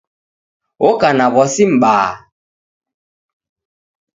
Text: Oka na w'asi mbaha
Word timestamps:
Oka 0.89 1.09
na 1.17 1.25
w'asi 1.33 1.63
mbaha 1.73 2.15